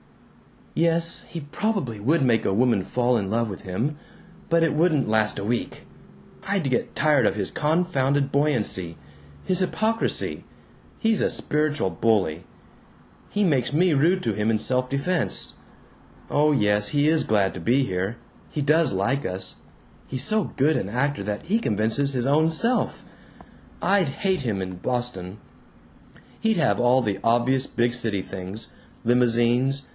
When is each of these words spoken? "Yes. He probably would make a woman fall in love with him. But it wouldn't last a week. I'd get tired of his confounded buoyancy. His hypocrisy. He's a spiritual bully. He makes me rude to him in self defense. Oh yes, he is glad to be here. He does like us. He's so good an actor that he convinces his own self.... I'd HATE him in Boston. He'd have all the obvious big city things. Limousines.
"Yes. 0.73 1.25
He 1.27 1.41
probably 1.41 1.99
would 1.99 2.23
make 2.23 2.43
a 2.43 2.53
woman 2.53 2.81
fall 2.81 3.15
in 3.17 3.29
love 3.29 3.49
with 3.49 3.63
him. 3.63 3.97
But 4.49 4.63
it 4.63 4.73
wouldn't 4.73 5.07
last 5.07 5.37
a 5.37 5.43
week. 5.43 5.83
I'd 6.47 6.67
get 6.71 6.95
tired 6.95 7.27
of 7.27 7.35
his 7.35 7.51
confounded 7.51 8.31
buoyancy. 8.31 8.97
His 9.45 9.59
hypocrisy. 9.59 10.43
He's 10.97 11.21
a 11.21 11.29
spiritual 11.29 11.91
bully. 11.91 12.45
He 13.29 13.43
makes 13.43 13.73
me 13.73 13.93
rude 13.93 14.23
to 14.23 14.33
him 14.33 14.49
in 14.49 14.57
self 14.57 14.89
defense. 14.89 15.53
Oh 16.31 16.51
yes, 16.51 16.87
he 16.89 17.07
is 17.09 17.25
glad 17.25 17.53
to 17.53 17.59
be 17.59 17.83
here. 17.83 18.17
He 18.49 18.61
does 18.61 18.93
like 18.93 19.23
us. 19.23 19.57
He's 20.07 20.23
so 20.23 20.45
good 20.57 20.77
an 20.77 20.89
actor 20.89 21.21
that 21.21 21.45
he 21.45 21.59
convinces 21.59 22.13
his 22.13 22.25
own 22.25 22.49
self.... 22.49 23.05
I'd 23.83 24.07
HATE 24.07 24.39
him 24.41 24.61
in 24.61 24.77
Boston. 24.77 25.37
He'd 26.39 26.57
have 26.57 26.79
all 26.79 27.01
the 27.03 27.19
obvious 27.23 27.67
big 27.67 27.93
city 27.93 28.21
things. 28.23 28.69
Limousines. 29.03 29.83